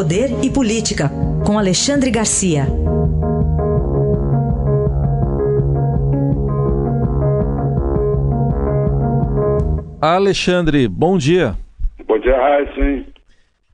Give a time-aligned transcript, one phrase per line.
[0.00, 1.10] Poder e Política,
[1.46, 2.62] com Alexandre Garcia.
[10.00, 11.54] Alexandre, bom dia.
[12.06, 13.12] Bom dia, Raíssa.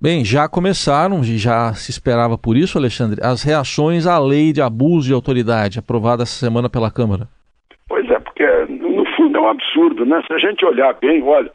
[0.01, 4.61] Bem, já começaram, e já se esperava por isso, Alexandre, as reações à lei de
[4.61, 7.29] abuso de autoridade aprovada essa semana pela Câmara.
[7.88, 10.21] Pois é, porque no fundo é um absurdo, né?
[10.27, 11.53] Se a gente olhar bem, olha,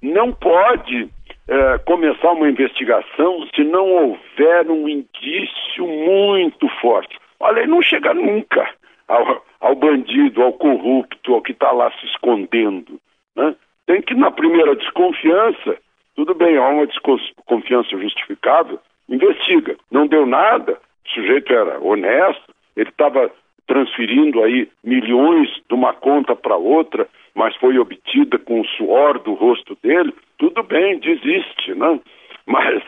[0.00, 1.10] não pode
[1.48, 7.16] é, começar uma investigação se não houver um indício muito forte.
[7.38, 8.68] Olha, ele não chega nunca
[9.06, 13.00] ao, ao bandido, ao corrupto, ao que está lá se escondendo.
[13.36, 13.54] Né?
[13.86, 15.76] Tem que, na primeira desconfiança,
[16.16, 19.76] tudo bem, há uma desconfiança justificável, investiga.
[19.90, 23.30] Não deu nada, o sujeito era honesto, ele estava
[23.66, 29.34] transferindo aí milhões de uma conta para outra, mas foi obtida com o suor do
[29.34, 32.00] rosto dele, tudo bem, desiste, né?
[32.46, 32.80] Mas,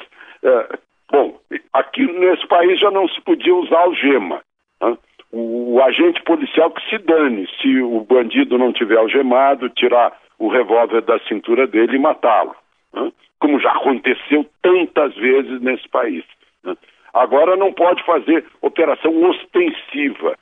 [0.45, 0.79] é,
[1.11, 1.37] bom,
[1.73, 4.41] aqui nesse país já não se podia usar algema.
[4.81, 4.97] Né?
[5.33, 10.49] O, o agente policial que se dane se o bandido não tiver algemado, tirar o
[10.49, 12.55] revólver da cintura dele e matá-lo,
[12.95, 13.11] né?
[13.41, 16.25] como já aconteceu tantas vezes nesse país.
[16.63, 16.77] Né?
[17.13, 20.37] Agora não pode fazer operação ostensiva.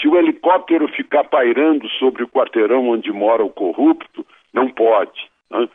[0.00, 5.28] Se o helicóptero ficar pairando sobre o quarteirão onde mora o corrupto, não pode.
[5.50, 5.68] Né?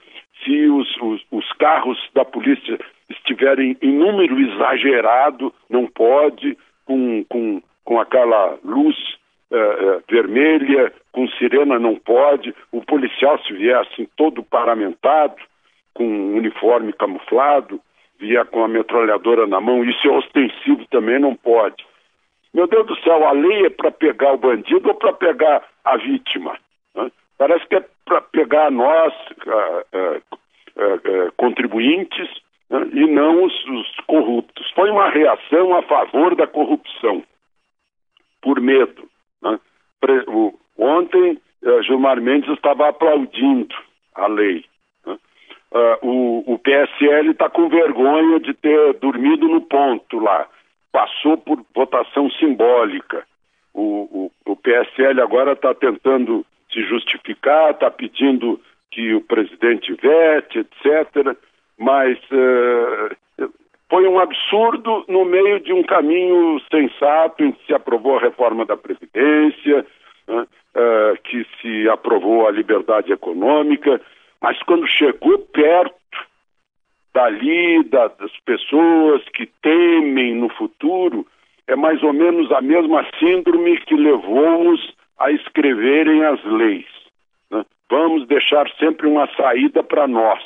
[0.44, 7.62] Se os, os, os, carros da polícia estiverem em número exagerado, não pode, com, com,
[7.84, 8.98] com aquela luz
[9.52, 12.54] uh, uh, vermelha, com sirena, não pode.
[12.72, 15.36] O policial, se vier assim todo paramentado,
[15.94, 17.80] com uniforme camuflado,
[18.20, 21.86] vier com a metralhadora na mão, isso é ostensivo também, não pode.
[22.56, 25.98] Meu Deus do céu, a lei é para pegar o bandido ou para pegar a
[25.98, 26.58] vítima?
[26.96, 27.12] Né?
[27.38, 29.14] Parece que é para pegar nós,
[29.46, 30.18] uh, uh,
[30.78, 32.30] uh, contribuintes,
[32.94, 34.72] e não os, os, corruptos.
[34.72, 37.24] Foi uma reação a favor da corrupção,
[38.42, 39.04] por medo.
[39.42, 39.60] Né?
[40.28, 41.38] O, ontem,
[41.84, 43.76] Gilmar Mendes estava aplaudindo
[44.16, 44.64] a lei.
[45.06, 45.18] Né?
[46.02, 50.48] o, o PSL está com vergonha de ter dormido no ponto lá
[50.96, 53.26] passou por votação simbólica.
[53.74, 58.62] O, o, o PSL agora está tentando se justificar, está pedindo
[58.92, 61.38] que o presidente vete, etc.
[61.78, 63.52] Mas uh,
[63.90, 68.66] foi um absurdo no meio de um caminho sensato em que se aprovou a reforma
[68.66, 69.86] da Previdência,
[70.30, 74.00] uh, uh, que se aprovou a liberdade econômica,
[74.42, 75.94] mas quando chegou perto
[77.16, 81.26] dali, da, das pessoas que temem no futuro,
[81.66, 86.86] é mais ou menos a mesma síndrome que levou-os a escreverem as leis.
[87.50, 87.66] Né?
[87.90, 90.44] Vamos deixar sempre uma saída para nós.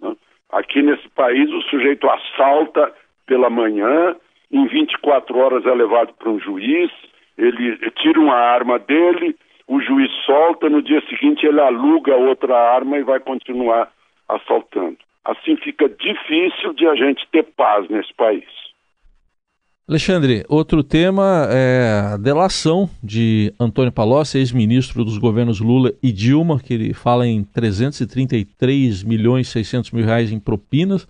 [0.00, 0.14] Né?
[0.52, 2.92] Aqui nesse país, o sujeito assalta
[3.26, 4.14] pela manhã,
[4.52, 6.90] em 24 horas é levado para um juiz,
[7.38, 9.34] ele tira uma arma dele,
[9.66, 13.90] o juiz solta, no dia seguinte ele aluga outra arma e vai continuar
[14.28, 14.98] assaltando.
[15.24, 18.44] Assim fica difícil de a gente ter paz nesse país.
[19.88, 26.60] Alexandre, outro tema é a delação de Antônio Palocci, ex-ministro dos governos Lula e Dilma,
[26.60, 31.06] que ele fala em 333 milhões e 600 mil reais em propinas,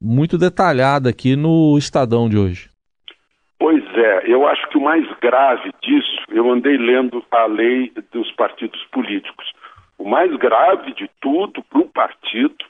[0.00, 2.70] muito detalhada aqui no Estadão de hoje.
[3.58, 8.30] Pois é, eu acho que o mais grave disso, eu andei lendo a lei dos
[8.32, 9.52] partidos políticos.
[9.98, 12.64] O mais grave de tudo para o partido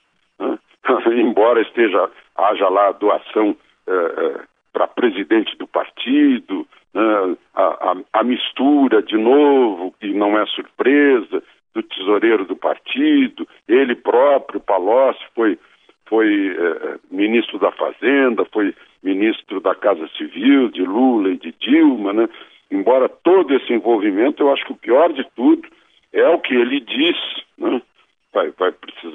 [1.13, 4.41] embora esteja haja lá doação eh, eh,
[4.73, 11.43] para presidente do partido, né, a, a, a, mistura de novo, que não é surpresa,
[11.75, 15.59] do tesoureiro do partido, ele próprio, Palocci, foi,
[16.07, 22.13] foi eh, ministro da Fazenda, foi ministro da Casa Civil, de Lula e de Dilma,
[22.13, 22.29] né?
[22.71, 25.69] embora todo esse envolvimento, eu acho que o pior de tudo
[26.13, 27.46] é o que ele disse,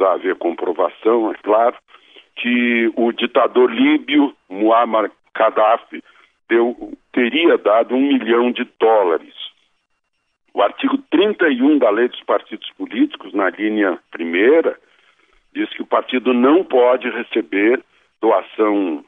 [0.01, 1.75] precisar haver comprovação, é claro,
[2.35, 6.03] que o ditador líbio Muammar Gaddafi
[6.49, 9.33] deu, teria dado um milhão de dólares.
[10.53, 14.77] O artigo 31 da Lei dos Partidos Políticos, na linha primeira,
[15.53, 17.81] diz que o partido não pode receber
[18.21, 19.05] doação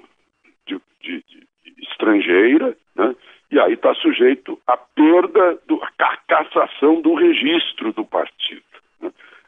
[0.68, 3.16] de, de, de estrangeira, né?
[3.52, 8.33] e aí está sujeito à perda, do, à cassação do registro do partido.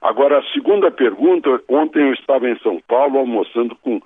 [0.06, 4.02] Agora, a segunda pergunta, ontem eu estava em São Paulo almoçando com uh,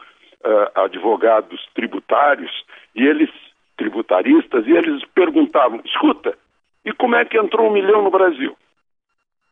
[0.75, 2.49] advogados tributários
[2.95, 3.29] e eles,
[3.75, 6.37] tributaristas, e eles perguntavam, escuta,
[6.85, 8.55] e como é que entrou um milhão no Brasil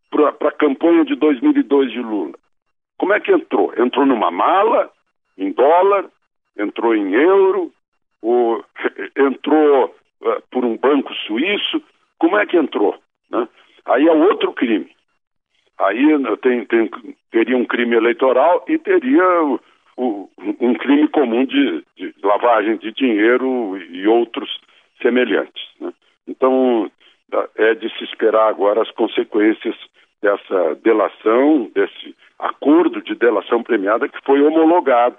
[0.10, 2.36] para a campanha de 2002 de Lula?
[2.98, 3.74] Como é que entrou?
[3.78, 4.90] Entrou numa mala,
[5.38, 6.06] em dólar,
[6.58, 7.74] entrou em euro,
[8.22, 8.64] Ou
[9.18, 11.84] entrou uh, por um banco suíço?
[12.18, 12.98] Como é que entrou?
[13.30, 13.50] Né?
[13.86, 14.96] Aí é outro crime.
[15.80, 16.06] Aí
[16.42, 16.90] tem, tem,
[17.32, 19.24] teria um crime eleitoral e teria
[19.96, 20.30] o,
[20.60, 24.50] um crime comum de, de, lavagem de dinheiro e outros
[25.02, 25.64] semelhantes.
[25.80, 25.94] Né?
[26.28, 26.90] Então,
[27.56, 29.76] é de se esperar agora as consequências
[30.22, 35.18] dessa delação, desse acordo de delação premiada que foi homologado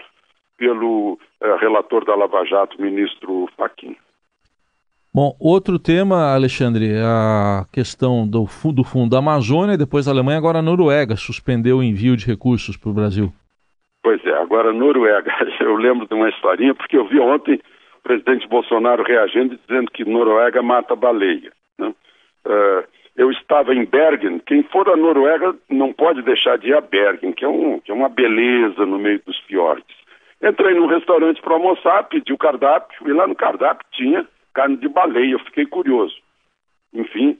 [0.56, 3.96] pelo eh, relator da Lava Jato, ministro Fachin.
[5.14, 10.38] Bom, outro tema, Alexandre, é a questão do, do Fundo da Amazônia, depois a Alemanha,
[10.38, 13.32] agora a Noruega suspendeu o envio de recursos para o Brasil.
[14.02, 15.32] Pois é, agora a Noruega.
[15.60, 17.60] Eu lembro de uma historinha, porque eu vi ontem
[17.98, 21.52] o presidente Bolsonaro reagindo dizendo que Noruega mata baleia.
[21.78, 21.92] Né?
[22.46, 22.84] Uh,
[23.16, 24.38] eu estava em Bergen.
[24.46, 27.90] Quem for a Noruega não pode deixar de ir a Bergen, que é, um, que
[27.90, 29.96] é uma beleza no meio dos fiordes.
[30.40, 34.24] Entrei num restaurante para almoçar, pedi o cardápio, e lá no cardápio tinha
[34.54, 35.32] carne de baleia.
[35.32, 36.16] Eu fiquei curioso.
[36.92, 37.38] Enfim,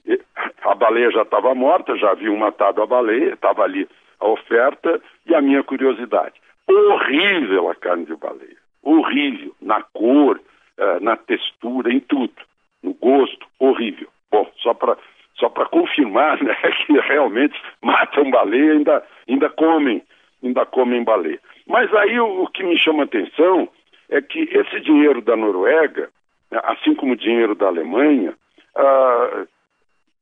[0.62, 3.88] a baleia já estava morta, já haviam matado a baleia, estava ali
[4.20, 6.34] a oferta e a minha curiosidade.
[6.68, 8.56] Horrível a carne de baleia.
[8.82, 9.54] Horrível.
[9.60, 10.40] Na cor,
[10.76, 12.34] eh, na textura, em tudo.
[12.82, 14.08] No gosto, horrível.
[14.30, 14.96] Bom, só para
[15.38, 16.54] só para confirmar né,
[16.86, 20.02] que realmente matam baleia ainda ainda comem
[20.42, 23.68] ainda comem baleia mas aí o, o que me chama atenção
[24.10, 26.10] é que esse dinheiro da Noruega
[26.50, 28.34] assim como o dinheiro da Alemanha
[28.76, 29.44] ah,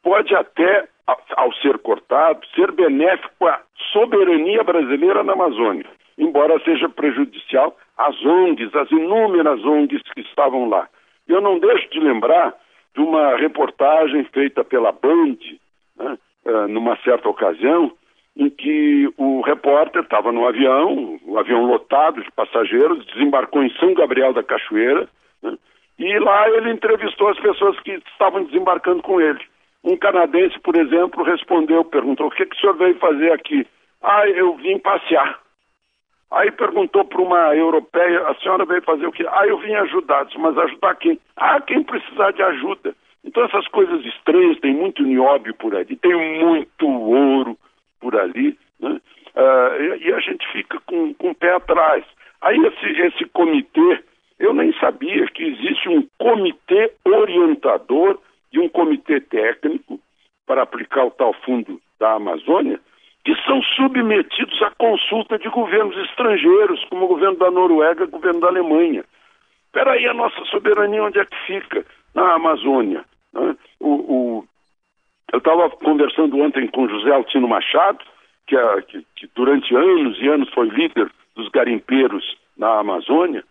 [0.03, 0.89] pode até
[1.37, 3.61] ao ser cortado ser benéfico à
[3.93, 5.87] soberania brasileira na Amazônia
[6.19, 10.89] embora seja prejudicial às ONGs às inúmeras ONGs que estavam lá.
[11.29, 12.55] Eu não deixo de lembrar
[12.95, 15.37] de uma reportagem feita pela Band,
[15.97, 17.93] né, uh, numa certa ocasião,
[18.37, 23.71] em que o repórter estava no avião, o um avião lotado de passageiros, desembarcou em
[23.79, 25.09] São Gabriel da Cachoeira,
[25.99, 29.41] e lá ele entrevistou as pessoas que estavam desembarcando com ele.
[29.83, 33.67] Um canadense, por exemplo, respondeu, perguntou: o que, que o senhor veio fazer aqui?
[34.03, 35.41] Ah, eu vim passear.
[36.31, 39.25] Aí perguntou para uma europeia, a senhora veio fazer o quê?
[39.31, 40.27] Ah, eu vim ajudar.
[40.39, 41.19] Mas ajudar quem?
[41.37, 42.95] Ah, quem precisar de ajuda.
[43.25, 46.15] Então essas coisas estranhas, tem muito nióbio por ali, tem
[46.45, 47.57] muito ouro
[48.01, 49.01] por ali, né?
[49.35, 52.05] Ah, e, a gente fica com, com o pé atrás.
[52.41, 54.03] Aí esse, esse comitê,
[54.39, 58.19] eu nem sabia que existe um comitê orientador
[58.53, 59.99] e um comitê técnico
[60.47, 62.79] para aplicar o tal fundo da Amazônia,
[63.25, 68.11] que são submetidos à consulta de governos estrangeiros, como o governo da Noruega e o
[68.11, 69.05] governo da Alemanha.
[69.67, 71.85] Espera aí, a nossa soberania onde é que fica?
[72.15, 73.05] Na Amazônia.
[73.33, 73.57] Né?
[73.81, 74.45] O, o...
[75.33, 77.99] Eu estava conversando ontem com José Altino Machado,
[78.47, 83.45] que, é, que, que durante anos e anos foi líder dos garimpeiros na Amazônia,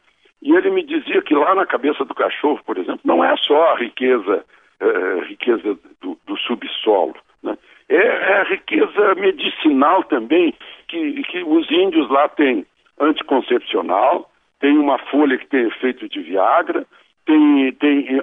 [0.46, 3.74] e ele me dizia que lá na cabeça do cachorro, por exemplo, não é só
[3.74, 4.46] a riqueza,
[4.80, 7.58] eh, riqueza do, do subsolo, né?
[7.90, 10.54] é, é, a riqueza medicinal também,
[10.88, 12.64] que, que os índios lá têm
[13.00, 16.86] anticoncepcional, tem uma folha que tem efeito de Viagra,
[17.26, 18.22] tem, tem,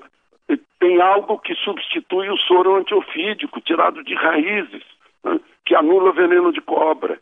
[0.78, 4.84] tem algo que substitui o soro antiofídico, tirado de raízes,
[5.24, 7.18] né, que anula veneno de cobra.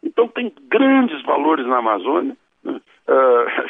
[0.00, 3.64] Então tem grandes valores na Amazônia né, uh,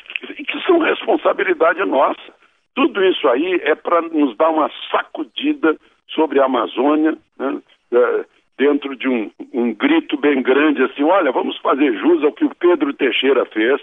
[0.54, 2.32] que são responsabilidade nossa.
[2.74, 5.76] Tudo isso aí é para nos dar uma sacudida
[6.08, 7.58] sobre a Amazônia, né,
[7.92, 8.24] é,
[8.56, 12.54] dentro de um, um grito bem grande assim, olha, vamos fazer jus ao que o
[12.54, 13.80] Pedro Teixeira fez,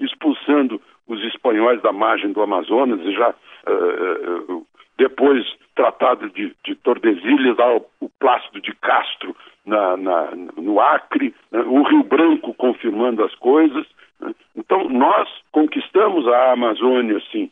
[0.00, 7.56] expulsando os espanhóis da margem do Amazonas e já uh, depois tratado de, de Tordesilhas,
[8.00, 9.34] o Plácido de Castro
[9.64, 13.86] na, na, no Acre, né, o Rio Branco confirmando as coisas.
[14.20, 14.34] Né.
[14.56, 17.50] Então, nós conquistamos a Amazônia, sim,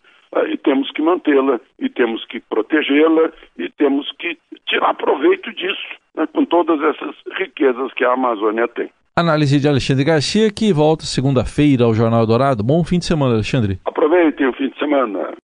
[0.49, 6.27] e temos que mantê-la, e temos que protegê-la, e temos que tirar proveito disso, né,
[6.33, 8.91] com todas essas riquezas que a Amazônia tem.
[9.19, 12.63] Análise de Alexandre Garcia, que volta segunda-feira ao Jornal Dourado.
[12.63, 13.79] Bom fim de semana, Alexandre.
[13.87, 15.35] Aproveitem o fim de semana.